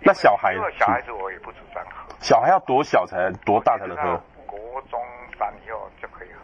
[0.00, 0.54] 那小孩？
[0.78, 2.14] 小孩子我也不主张喝。
[2.20, 4.22] 小孩要多小才多大才能喝？
[4.46, 4.58] 国
[4.90, 5.00] 中
[5.38, 6.38] 三以后就可以喝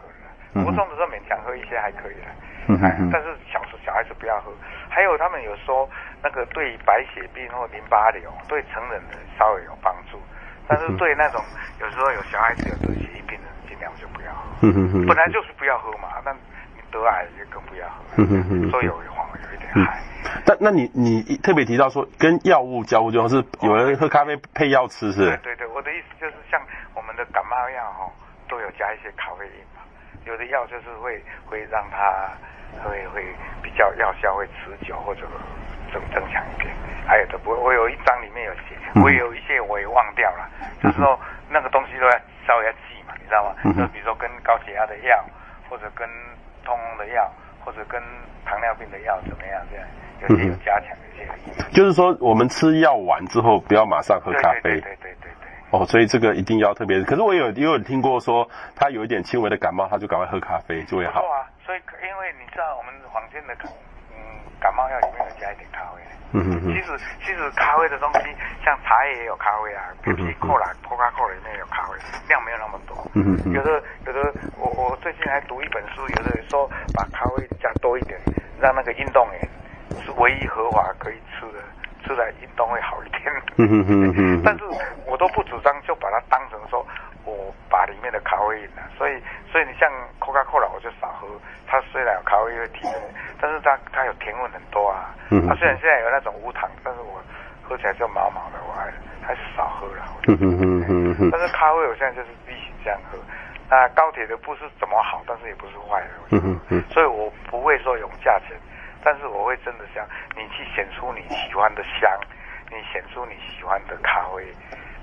[0.53, 2.27] 国中的时候勉强喝一些还可以了。
[2.67, 3.09] 嗯嗯。
[3.11, 4.51] 但是小时小孩子不要喝。
[4.89, 5.89] 还有他们有说
[6.21, 10.19] 那个对白血病或淋巴瘤对成人的稍微有帮助，
[10.67, 11.41] 但是对那种
[11.79, 13.47] 有时候有小孩子有得血液病的。
[13.71, 19.97] 尽量就不要喝，嗯本来就是不要喝嘛，那你得癌就更不要喝，嗯哼哼，所以有黄有一点害。
[20.45, 25.25] 但那你你特别提到说跟药物交互，就是有人喝咖啡配药吃是？
[25.25, 26.61] 对对对，我的意思就是像
[26.93, 28.11] 我们的感冒药哈，
[28.49, 29.70] 都有加一些咖啡因嘛，
[30.25, 32.31] 有的药就是会会让它
[32.83, 33.23] 会会
[33.61, 35.21] 比较药效会持久或者
[35.91, 36.73] 增增强一点，
[37.05, 40.49] 还有的不，我有一张里面有写，我有一些我也忘掉了，
[40.81, 42.11] 就是说那个东西都要
[42.47, 43.25] 稍微要记嘛，你。
[43.25, 43.55] 知道吗？
[43.63, 45.23] 就比如说跟高血压的药，
[45.69, 46.05] 或者跟
[46.65, 47.31] 痛风的药，
[47.63, 48.01] 或者跟
[48.43, 49.61] 糖尿病的药怎么样？
[49.71, 49.87] 这样
[50.21, 51.69] 有些有加强，有些有。
[51.71, 54.61] 就是说，我们吃药完之后，不要马上喝咖啡。
[54.63, 55.20] 对对对对对。
[55.71, 57.01] 哦，所以这个一定要特别。
[57.03, 61.21] 可是我有也有听过说，他有一点轻微的感冒，他就赶快喝咖啡就会好。
[61.21, 63.53] 错啊，所以因为你知道，我们坊间的
[64.11, 64.15] 嗯
[64.59, 66.01] 感冒药里面有加一点咖啡。
[66.33, 66.71] 嗯嗯嗯。
[66.71, 68.19] 其实其实咖啡的东西，
[68.63, 71.95] 像茶叶也有咖啡啊，比如说可乐、可口可乐里面有咖啡，
[72.27, 72.95] 量没有那么多。
[73.15, 74.19] 嗯嗯，有的有的，
[74.57, 78.19] 我我最近还读一本书，有的人说把咖啡加多一点，
[78.59, 79.41] 让那个运动员
[80.03, 81.59] 是唯一合法可以吃的，
[82.03, 83.21] 吃来运动会好一点。
[83.57, 84.41] 嗯嗯嗯嗯。
[84.43, 84.63] 但是
[85.05, 86.85] 我都不主张就把它当成说
[87.25, 91.27] 我把里面的咖啡因了，所以所以你像可口可乐我就少喝，
[91.67, 92.93] 它虽然有咖啡因会提神，
[93.39, 95.13] 但是它它有甜味很多啊。
[95.29, 95.47] 嗯。
[95.47, 97.21] 它虽然现在有那种无糖，但是我
[97.63, 98.91] 喝起来就毛毛的，我还
[99.25, 100.03] 还是少喝了。
[100.27, 101.29] 嗯嗯嗯嗯。
[101.31, 102.27] 但是咖啡我现在就是。
[102.83, 103.19] 这样喝，
[103.69, 106.07] 那高铁的不是怎么好，但是也不是坏的。
[106.31, 106.83] 嗯嗯嗯。
[106.89, 108.57] 所以我不会说用价钱，
[109.03, 112.09] 但是我会真的想你去选出你喜欢的香，
[112.69, 114.45] 你选出你喜欢的咖啡，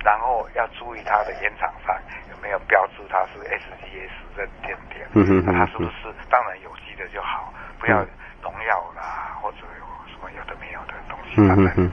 [0.05, 1.97] 然后要注意它的烟厂商
[2.31, 5.07] 有没有标注它是 SGS 认定的。
[5.15, 5.55] 嗯嗯嗯。
[5.55, 7.99] 它是不是当然有机的就好，不要
[8.43, 11.91] 农药啦，或者有什么有的没有的东西放在里面。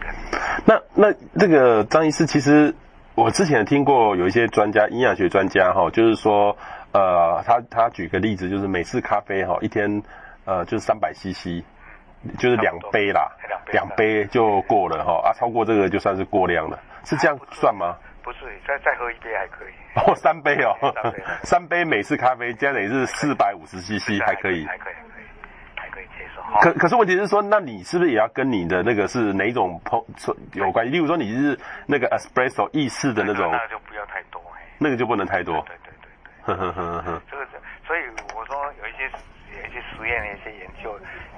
[0.65, 2.75] 那那这个张医师其实。
[3.17, 6.57] 我之前听过有一些专家，营养学专家哈，就是说，
[6.91, 10.03] 呃，他他举个例子，就是美式咖啡哈，一天
[10.43, 11.63] 呃就是三百 CC，
[12.37, 13.29] 就是两杯啦，
[13.71, 17.95] 两杯就过了哈，啊，超过这个就算是过量了，是这样算吗？
[18.23, 19.73] 不是，再再喝一杯还可以。
[19.95, 20.73] 哦，三杯哦，
[21.45, 24.65] 三杯美式咖啡，加等于是四百五十 CC 还可以。
[24.65, 24.93] 还可以。
[24.95, 25.25] 还可以，
[25.75, 26.41] 还可以接受。
[26.59, 30.03] 可可是问题是说，那你是不是也要跟你的那个是哪种碰
[30.53, 30.91] 有关系？
[30.91, 34.41] 例如说你是那个 espresso 意式的那种，那就不要太多，
[34.79, 35.63] 那个就不能太多。
[35.67, 36.23] 对对对对。
[36.41, 37.21] 呵呵呵呵。
[37.29, 37.45] 这个，
[37.85, 38.01] 所以
[38.35, 39.03] 我说有一些
[39.53, 40.64] 有一些实验的一些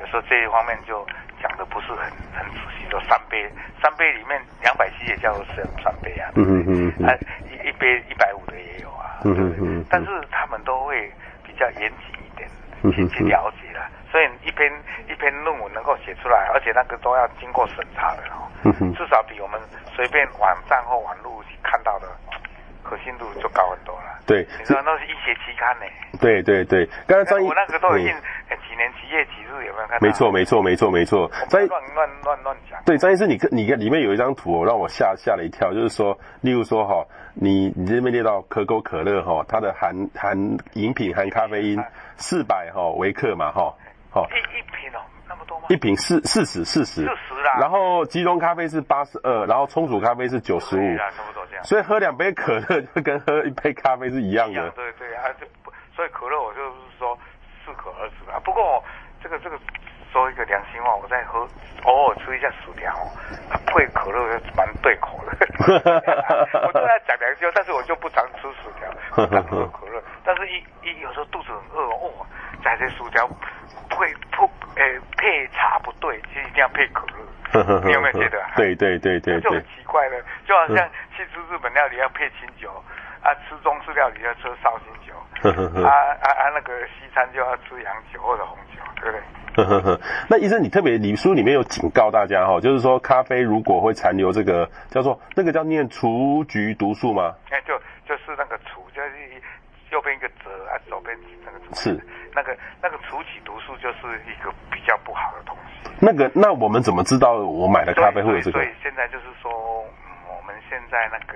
[0.07, 1.05] 研究，有时候这一方面就
[1.41, 1.97] 讲的不是很
[2.33, 2.89] 很仔细。
[2.89, 3.49] 说三杯，
[3.81, 6.31] 三杯里面两百 cc 也叫做是三杯啊。
[6.35, 7.05] 嗯嗯嗯。
[7.05, 7.13] 啊，
[7.51, 9.19] 一一杯一百五的也有啊。
[9.25, 9.85] 嗯嗯嗯。
[9.89, 11.11] 但是他们都会
[11.43, 12.49] 比较严谨一点，
[12.93, 13.89] 去去了解了。
[14.09, 14.71] 所以一篇
[15.09, 18.47] 一篇论文能够写出来，而且那个都要经过审查的哦，
[18.95, 19.59] 至少比我们
[19.93, 22.07] 随便网站或网络看到的
[22.89, 24.19] 可信度就高很多了。
[24.25, 25.85] 对，你说那是医学期刊呢？
[26.19, 30.07] 对对对，刚才张医我那个都已经几年几月几日有没有看到？
[30.07, 32.81] 没错没错没错没错，张医乱乱乱乱讲。
[32.85, 40.37] 对，张医师，你你里面有一张图哦，让我吓吓了一跳，就是说，例如说哈，你你这边列到可口可乐哈，它的含含
[40.73, 41.83] 饮品含咖啡因
[42.15, 43.75] 四百哈微克嘛哈。
[44.17, 44.99] 一一瓶哦，
[45.47, 45.65] 多吗？
[45.69, 47.01] 一瓶四四十四十。
[47.01, 47.57] 四十啦。
[47.59, 50.97] 然后集中咖啡是八十二，然后冲煮咖啡是九十五。
[50.97, 51.63] 差不多这样。
[51.63, 54.69] 所以喝两杯可乐就跟喝一杯咖啡是一样的。
[54.71, 55.47] 对对啊，就，
[55.95, 57.17] 所以可乐我就是说
[57.65, 58.39] 适可而止啊。
[58.43, 58.83] 不过
[59.23, 59.57] 这个这个
[60.11, 61.39] 说一个良心话，我在喝
[61.83, 62.93] 偶尔吃一下薯条，
[63.65, 65.31] 配可乐蛮对口的。
[65.67, 70.01] 我都在讲良心，但是我就不常吃薯条，不常喝可乐。
[70.23, 72.25] 但是一一有时候肚子很饿哦，
[72.63, 73.27] 在这薯条
[73.89, 74.47] 配配
[74.77, 77.25] 诶配茶不对，其实一定要配可乐。
[77.85, 78.37] 你有没有觉得？
[78.55, 82.69] 对对对对，对，就很奇怪了，就好像去吃日本料理要配清酒，
[83.21, 85.13] 啊，吃中式料理要吃绍兴酒，
[85.83, 89.21] 啊啊啊，那个西餐就要吃洋酒或者红酒，对不对？
[89.55, 97.33] 呵呵呵，那医生，你特别，你书里面有警告大家哈，就是说咖啡如果会残留这个叫做那个叫念雏菊毒素吗？
[97.49, 99.09] 哎，就就是那个雏，就是
[99.97, 101.99] 右边一个折啊，左边那个曲，是
[102.35, 105.89] 那个那个除起毒素就是一个比较不好的东西。
[105.99, 108.61] 那个那我们怎么知道我买的咖啡会有这个？
[108.61, 109.49] 所以现在就是说，
[110.05, 111.33] 嗯，我们现在那个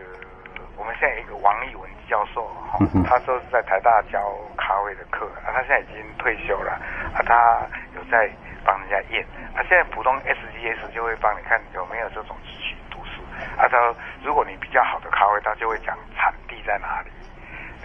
[0.78, 2.78] 我们现在有一个王艺文教授哈，
[3.10, 4.21] 他说是在台大教
[4.56, 6.74] 咖啡的课啊，他现在已经退休了
[7.15, 7.65] 啊，他。
[8.10, 8.30] 在
[8.65, 9.24] 帮人家验
[9.56, 13.24] 啊，现在普通 SGS 就会帮你看有没有这种曲毒素
[13.58, 13.63] 啊。
[13.69, 17.10] 他说，如果你比较好的咖啡，他就会讲产地在哪里，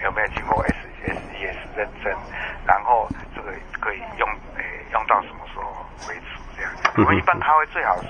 [0.03, 2.13] 有没有经过 SGS 认证，
[2.65, 5.71] 然后这个可以用诶、欸、用到什么时候
[6.09, 6.71] 为止这样。
[6.97, 8.09] 我们一般咖啡最好是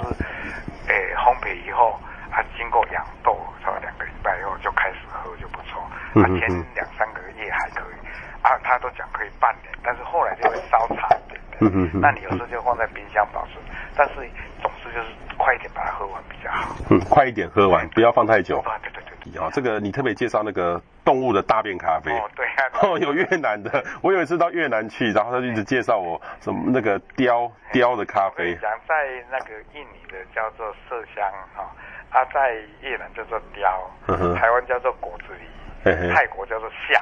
[0.88, 2.00] 诶、欸、烘焙以后
[2.32, 5.82] 啊，经过养豆，差不多两个礼拜以后就开始喝就不错。
[6.22, 7.96] 啊，前两三个月还可以
[8.42, 11.08] 啊，他都讲可以半年，但是后来就会稍长。
[11.60, 13.56] 嗯嗯嗯，那你有时候就放在冰箱保存，
[13.96, 14.14] 但是
[14.62, 15.08] 总之就是
[15.40, 16.76] 快一点把它喝完比较好。
[16.92, 18.62] 嗯，快一点喝完，不要放太久。
[18.62, 19.32] 对对对对。
[19.34, 22.12] 有这个，你特别介绍那个动物的大便咖啡。
[22.12, 22.68] 哦，对 啊。
[22.84, 28.54] 哦，有越南的， 我有一次到越南去，然后他就一直介绍我什么那个雕雕的咖啡。
[28.56, 28.94] 讲在
[29.32, 31.24] 那个印尼的叫做麝香
[31.56, 31.64] 哈，
[32.12, 33.90] 啊在越南叫做雕，
[34.36, 35.34] 台湾叫做果子
[35.86, 37.02] 狸，泰国叫做象。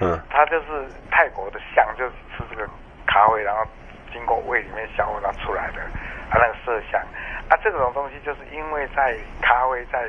[0.00, 0.18] 嗯。
[0.28, 0.66] 它就是
[1.12, 2.68] 泰国的象，就是吃这个
[3.06, 3.64] 咖啡，然后。
[4.12, 5.80] 经过胃里面消化出来的，
[6.30, 7.00] 啊，那个麝香，
[7.48, 9.12] 啊，这种东西就是因为在
[9.42, 10.08] 咖啡在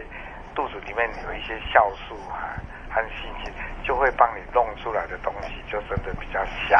[0.54, 2.54] 肚子里面有一些酵素啊
[2.96, 3.52] 和细菌，
[3.84, 6.80] 就会帮你弄出来的东西就真的比较香，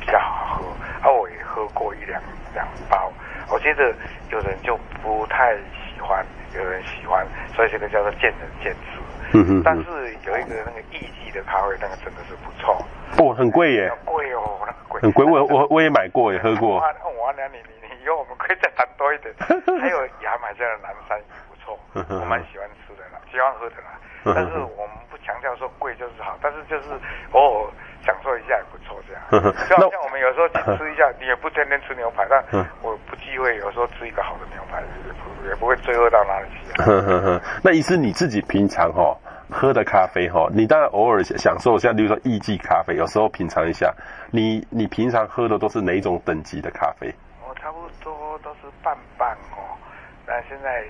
[0.00, 0.66] 比较好喝。
[1.00, 2.20] 啊，我也喝过一两
[2.52, 3.12] 两包，
[3.48, 3.94] 我觉得
[4.30, 8.98] 有人就不太喜欢，有人喜欢，所以这个叫做见仁见智。
[9.34, 9.62] 嗯嗯。
[9.64, 9.84] 但是
[10.26, 12.84] 有一个那个艺妓的咖啡，那个真的是不错。
[13.18, 13.92] 哦，很贵耶。
[14.04, 14.58] 贵哦。
[15.00, 16.76] 很贵，我我我也买过，也喝过。
[16.76, 19.34] 我我你你你以后我们可以再谈多一点。
[19.80, 23.98] 还有牙买加的蓝山也不错，我蛮喜欢吃的啦，喜欢喝的啦。
[24.34, 26.94] 但是我们不强调说贵就是好，但是就是
[27.32, 27.70] 偶尔
[28.04, 29.22] 享受一下也不错这样。
[29.68, 32.42] 就好像我们有时候去吃一下， 你也不天天吃牛排，但
[32.82, 37.40] 我不忌讳有时候吃一个好的牛排，也不也不会罪恶到哪里去。
[37.62, 39.16] 那意思你自己平常哈？
[39.54, 43.92] 喝的咖啡哈，你当然偶尔享受一下，比如说艺妓咖啡，有时候品尝一下。
[44.30, 47.14] 你你平常喝的都是哪一种等级的咖啡？
[47.46, 49.76] 我差不多都是半半哦，
[50.24, 50.82] 但现在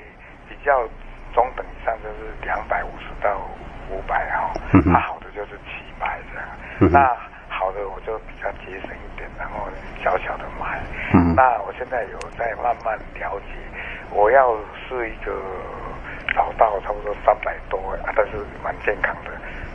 [0.49, 0.89] 比较
[1.35, 3.37] 中等以上就是两百五十到
[3.91, 4.53] 五百哈，
[4.85, 6.49] 那好的就是七百这样。
[6.81, 7.17] 嗯、那
[7.49, 9.69] 好的我就比较节省一点，然后
[10.03, 10.81] 小小的买。
[11.15, 13.55] 嗯、那我现在有在慢慢了解，
[14.11, 14.57] 我要
[14.89, 15.33] 是一个。
[16.35, 19.31] 找到差不多三百多啊，但是蛮健康的，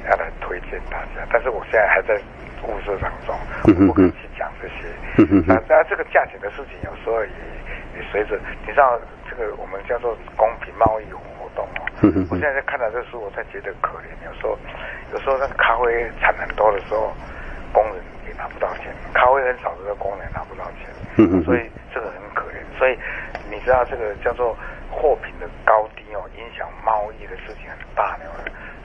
[0.09, 1.21] 要来推荐大家。
[1.31, 2.15] 但是我现在还在
[2.63, 4.89] 物色当中，我不可以去讲这些。
[5.45, 7.29] 那那这个价钱的事情，有时候也
[7.93, 11.81] 也随着，你知道这个我们叫做公平贸易活动哦。
[12.29, 14.13] 我现在在看到这书，我才觉得可怜。
[14.21, 14.53] 有时候
[15.11, 15.89] 有时候那个咖啡
[16.21, 17.09] 产很多的时候，
[17.73, 17.97] 工人
[18.29, 20.85] 也拿不到钱；咖啡很少的时候，工人拿不到钱。
[21.17, 22.61] 嗯所以这个很可怜。
[22.77, 22.93] 所以
[23.49, 24.55] 你知道这个叫做。
[24.89, 28.23] 货品的高低哦，影响贸易的事情很大的。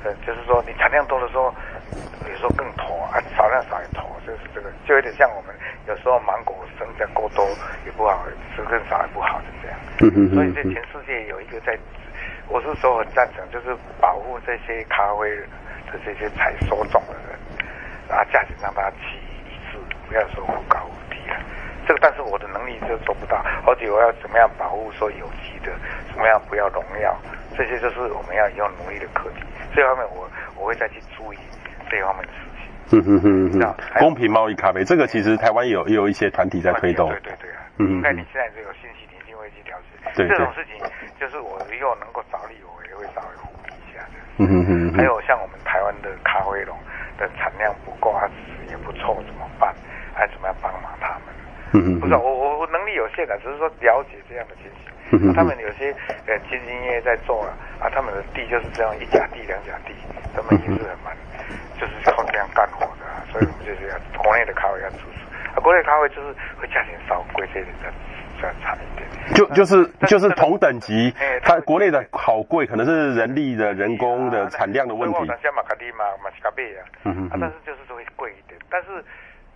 [0.04, 1.54] 呃，就是说你产量多的时候，
[2.28, 5.54] 有时候更妥啊；少量少也妥，就是这个，就有点像我们
[5.87, 7.46] 有时候芒果生产过多
[7.87, 9.78] 也不好，吃更少也不好，就这样。
[10.00, 10.35] 嗯嗯嗯。
[10.35, 11.78] 所以在全世界有一个在，
[12.53, 15.31] 我是说很赞成，就是保护这些咖啡
[15.91, 17.38] 的这些采收种的人，
[18.07, 19.17] 然后价钱让大家齐
[19.49, 21.41] 一致，不要说忽高忽低啊。
[21.88, 25.73] 这个，但是我的能力就做不到，而且我要怎么样保护说有机的，
[26.12, 27.17] 怎么样不要农药，
[27.57, 29.43] 这些就是我们要要努力的课题。
[29.75, 30.29] 这方面我
[30.61, 31.38] 我会再去注意
[31.91, 32.69] 这方面的事情。
[32.93, 33.75] 嗯嗯嗯嗯。
[33.99, 37.09] 公平贸易咖啡，这个其实台湾有也有一些团体在推动。
[37.09, 37.65] 对对对啊。
[37.79, 38.03] 嗯。
[38.03, 40.12] 那你现在就有信息，你一定会去了解。
[40.15, 40.29] 对。
[40.29, 40.77] 这种事情
[41.22, 44.18] 就是我以后能够着力，我也会稍微呼吁一下的。
[44.38, 44.94] 嗯嗯嗯。
[44.98, 46.74] 还有像我们台湾的咖啡农
[47.16, 48.26] 的产量不够，啊，
[48.68, 49.72] 也不错，怎么办？
[50.12, 51.30] 还怎么样帮忙他们？
[51.78, 54.90] 嗯嗯，不是我我我能力有限的，只是说了解这样的情形。
[55.14, 55.94] 嗯啊、他们有些
[56.26, 59.94] 呃兢兢业业在做啊，啊，他们的地就是这样一甲地两甲地，
[60.35, 61.14] 他们也是很蛮，
[61.78, 63.22] 就是靠这样干活的、啊。
[63.30, 65.22] 所以我们就是要国内的咖啡要支持，
[65.54, 67.94] 啊，国内咖啡就是会价钱稍贵些的，
[68.50, 69.09] 一点。
[69.35, 75.18] 就就是就是同等级，它国内的好贵，可能是人力的人工的产量的问题。
[75.42, 78.59] 像马卡蒂嘛，马西卡贝啊，嗯啊，但是就是会贵一点。
[78.68, 78.90] 但是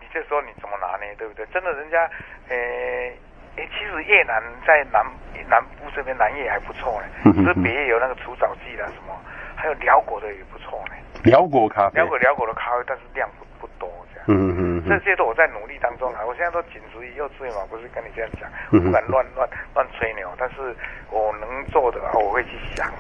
[0.01, 1.07] 你这时候你怎么拿呢？
[1.19, 1.45] 对不对？
[1.47, 1.99] 真的，人家，
[2.49, 2.57] 呃，
[3.57, 5.05] 诶，其实越南在南
[5.51, 9.13] 南部这边南越还不错呢，只是北越有那个除草剂啦什么，
[9.57, 10.95] 还有辽国的也不错呢。
[11.25, 11.97] 辽国咖啡。
[11.97, 13.46] 寮国寮国的咖啡，但是量不。
[14.27, 14.89] 嗯嗯嗯。
[14.89, 20.75] 这些都我在努力当中啊，我现在都仅止于幼稚园嘛，不是跟你这样讲，我不敢乱乱乱吹牛，但是
[21.11, 22.91] 我能做的啊，我会去想。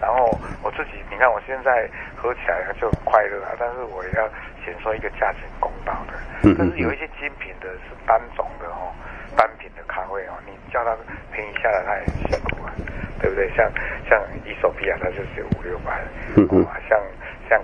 [0.00, 0.30] 然后
[0.62, 4.28] 我自己，你看我现在喝起来就很快乐啊，但是我也要
[4.64, 6.14] 先说一个价钱公道的。
[6.44, 6.54] 嗯。
[6.58, 8.92] 但是有一些精品的是单种的哦，
[9.36, 10.96] 单品的咖啡哦，你叫他
[11.32, 12.72] 便宜下来，它也很辛苦啊，
[13.20, 13.50] 对不对？
[13.54, 13.70] 像
[14.08, 16.00] 像伊索比亚，它就是五六百。
[16.36, 16.66] 嗯嗯。
[16.88, 17.00] 像。
[17.48, 17.60] 像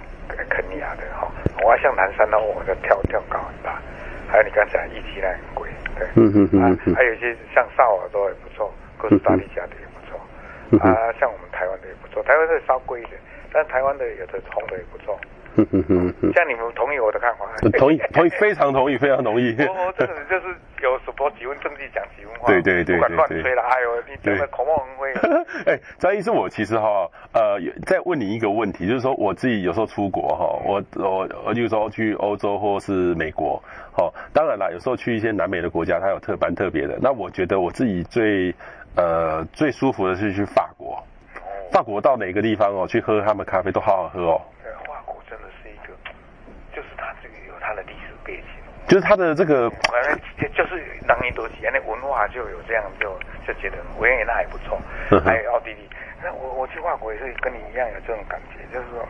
[0.50, 1.30] 肯尼亚的哈，
[1.64, 3.80] 我要像南山的，我就跳跳高很大。
[4.28, 10.18] 还有你刚才一级那很贵，对，嗯嗯嗯，啊，还有一些像萨尔多也不错，哥斯达黎加的也不错，
[10.72, 13.20] 嗯、啊，像我们台湾的也不错，台湾的稍贵一点，
[13.52, 15.16] 但台湾的有的红的也不错。
[15.56, 17.46] 嗯嗯嗯嗯，像你们同意我的看法？
[17.78, 19.54] 同意，同意，非常同意， 非常同意。
[19.58, 23.62] 我我这个就是有什么几分证据讲几分话，对对对，不敢乱吹了。
[23.62, 25.12] 哎呦，你真的口沫横飞。
[25.72, 36.98] 哎，张医师，我其实哈，呃，再问你一个问题，就是说我自己有时候出国哈，我我我就说去欧洲或是美国，哈，当然啦，有时候去一些南美的国家，它有特蛮特别的。
[37.00, 38.54] 那我觉得我自己最
[38.96, 41.02] 呃最舒服的是去法国，
[41.72, 44.40] 法国到哪个地方哦，去喝他们咖啡都好好喝哦。
[48.88, 54.78] 就是他的这个，反正就是当年多几年的文化就有这样，就就觉得维也纳还不错，
[55.24, 55.88] 还有奥地利。
[56.22, 59.06] 那我我去法国也是跟你一样有这种感觉，就是说，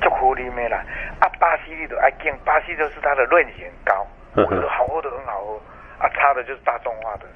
[0.00, 0.84] 足好里面啦，
[1.20, 4.06] 啊，巴西里头爱敬，巴西就是它的润性高，
[4.36, 5.60] 我觉得好喝的很好喝，
[5.98, 7.26] 啊，差的就是大众化的，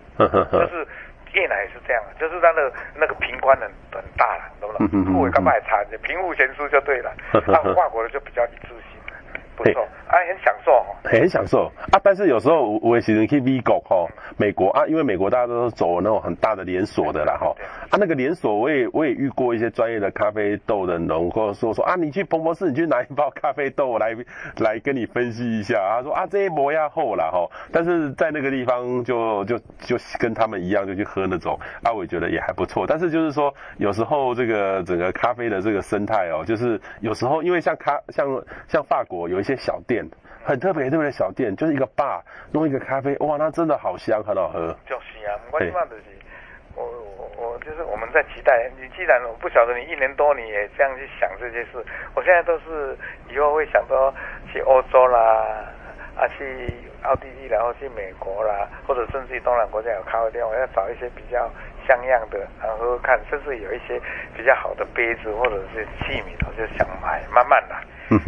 [0.53, 0.87] 就是
[1.33, 5.15] 越南也是这样，就是它的那个瓶关很很大了，懂不懂？
[5.15, 7.11] 口味干嘛也差，贫富悬殊就对了。
[7.33, 8.96] 啊，法国的就比较一致性。
[9.57, 11.99] 不错，哎、啊，很享受哦，很享受啊！
[12.05, 17.55] 但是有时候我也喜欢去美国哈，美国啊，因为美国大家都是走那种很大的连锁的啦哈。
[17.89, 24.15] 啊，那个连锁我也我也遇过一些专业的咖啡豆的农，或者说说啊，你去彭博士，你去拿一包咖啡豆来
[24.59, 25.77] 来跟你分析一下。
[25.97, 32.85] 他说啊，这一磨牙厚了哈，但是在那个地方就就就跟他们一样，就去喝那种啊，我也觉得也还不错。
[32.87, 38.29] 但是就是说，有时候这个整个咖啡的这个生态哦，就是有时候因为像咖像
[38.69, 39.46] 像法国有一。
[39.47, 40.05] 些小店
[40.45, 42.21] 很特别特别的小店，就是一个 bar
[42.53, 44.75] 弄一个咖啡，哇，那真的好香，很好喝。
[44.87, 46.05] 就是啊，我希望的是，
[46.75, 48.71] 我我我就是我们在期待。
[48.81, 52.97] 你既然我不晓得你一年多你也这样去想这些事，我现在都是
[53.29, 54.13] 以后会想到
[54.53, 55.67] 去欧洲啦，
[56.17, 61.51] 啊去奥地利，然后去美国啦，或者甚至于东南国家有咖啡店，我要找一些比较
[61.87, 64.01] 像样的，然后看甚至有一些
[64.37, 67.77] 比较好的杯子或者是器皿，我就想买，慢慢来。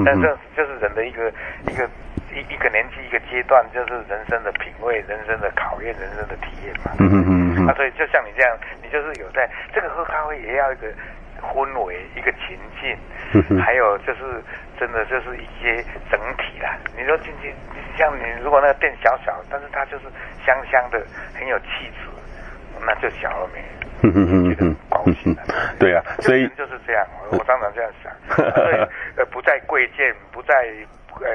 [0.04, 1.30] 但这就是人的一个
[1.66, 1.88] 一个
[2.34, 6.92] 一一个年纪一个阶段，就是人生的品味、人生的考验、人生的体验嘛。
[6.98, 7.66] 嗯嗯嗯。
[7.68, 10.88] 啊，所以就像你这样，你就是有在这个喝咖啡也要一个
[11.40, 14.42] 氛围、一个情境，还有就是
[14.80, 16.76] 真的就是一些整体啦。
[16.96, 17.54] 你说进去，
[17.96, 20.04] 像你如果那个店小小，但是它就是
[20.44, 21.00] 香香的，
[21.38, 22.10] 很有气质，
[22.84, 23.64] 那就小而美。
[24.02, 25.34] 嗯嗯嗯嗯，高兴。
[25.78, 28.12] 对啊，所以就是这样，我常常这样想。
[29.16, 30.54] 呃，不在贵贱，不在
[31.20, 31.26] 呃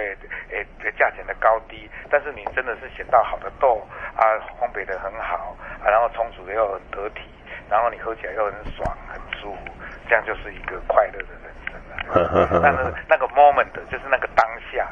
[0.50, 4.24] 呃价钱的高低，但是你真的是选到好的豆啊，
[4.60, 7.28] 烘焙的很好啊，然后冲煮的又很得体，
[7.70, 9.60] 然后你喝起来又很爽，很舒服，
[10.08, 12.62] 这样就是一个快乐的人生了。
[12.64, 14.88] 但是那个 moment 就是那个当下，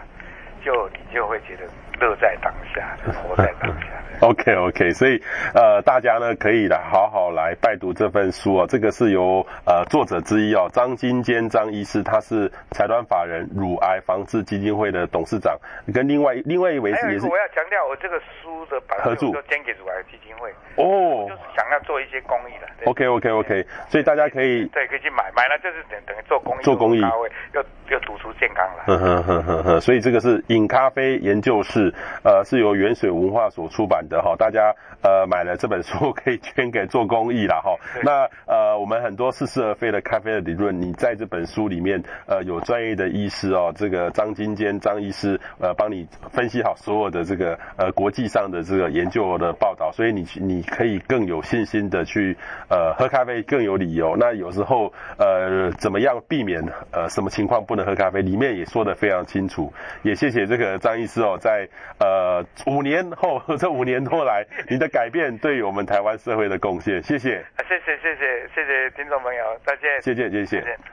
[0.61, 1.63] 就你就会觉得
[1.99, 3.87] 乐在当下，活在当下。
[4.21, 5.19] OK OK，所以
[5.55, 15.57] 呃大家呢可以来好好来拜读这份书啊，这个是由呃作者之一哦张金坚张医师，他是财团法人乳癌防治基金会的董事长，
[15.91, 22.67] 跟另外另外一位是也是我要强调，我这个书的版权就捐给乳癌基金会哦，就是想要做一些公益的。
[22.85, 28.83] OK OK OK，所以大家可以对可以去买买了就是等等于做公益做公益，又又读出健康了。
[28.85, 31.80] 呵呵呵呵呵，所以这个是饮咖啡研究室，
[32.23, 37.75] 呃，是由原水文化所出版的哈，大家呃买了这本书 可以捐给做公益啦哈。
[38.03, 52.37] 那呃，我们很多似是而非的咖啡的理论，你在这本书里面呃有专业的医师哦，这个张金坚张医师呃帮你分析好所有的这个呃国际上的这个研究的报道，所以你你可以更有信心的去
[52.69, 54.15] 呃喝咖啡更有理由。
[54.17, 56.61] 那有时候呃怎么样避免
[56.91, 59.71] 呃什么情况不能喝咖啡，里面也说的非常清楚。
[60.03, 61.67] 也谢谢这个张医师哦，在
[61.99, 67.43] 呃五年后这五年多来，你的改变对我们台湾社会的贡献，谢谢。
[67.67, 70.01] 谢谢谢谢谢谢听众朋友，再见。
[70.01, 70.59] 谢谢谢谢。
[70.61, 70.77] 谢谢。